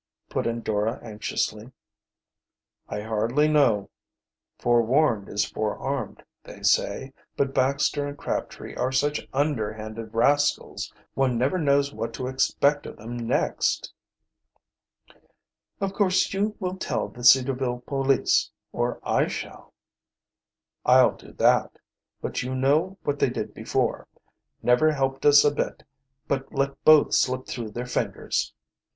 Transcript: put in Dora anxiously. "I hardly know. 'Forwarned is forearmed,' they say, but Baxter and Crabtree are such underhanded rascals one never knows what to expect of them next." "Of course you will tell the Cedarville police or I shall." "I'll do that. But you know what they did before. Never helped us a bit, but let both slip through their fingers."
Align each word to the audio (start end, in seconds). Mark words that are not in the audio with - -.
put 0.29 0.47
in 0.47 0.61
Dora 0.61 0.99
anxiously. 1.03 1.71
"I 2.89 3.01
hardly 3.01 3.47
know. 3.47 3.91
'Forwarned 4.57 5.29
is 5.29 5.45
forearmed,' 5.45 6.23
they 6.43 6.63
say, 6.63 7.13
but 7.37 7.53
Baxter 7.53 8.07
and 8.07 8.17
Crabtree 8.17 8.73
are 8.73 8.91
such 8.91 9.27
underhanded 9.31 10.15
rascals 10.15 10.91
one 11.13 11.37
never 11.37 11.59
knows 11.59 11.93
what 11.93 12.15
to 12.15 12.25
expect 12.25 12.87
of 12.87 12.97
them 12.97 13.15
next." 13.15 13.93
"Of 15.79 15.93
course 15.93 16.33
you 16.33 16.55
will 16.59 16.77
tell 16.77 17.07
the 17.07 17.23
Cedarville 17.23 17.81
police 17.85 18.49
or 18.71 18.99
I 19.03 19.27
shall." 19.27 19.71
"I'll 20.83 21.11
do 21.15 21.31
that. 21.33 21.77
But 22.23 22.41
you 22.41 22.55
know 22.55 22.97
what 23.03 23.19
they 23.19 23.29
did 23.29 23.53
before. 23.53 24.07
Never 24.63 24.93
helped 24.93 25.27
us 25.27 25.45
a 25.45 25.51
bit, 25.51 25.83
but 26.27 26.51
let 26.51 26.83
both 26.83 27.13
slip 27.13 27.45
through 27.45 27.69
their 27.69 27.85
fingers." 27.85 28.51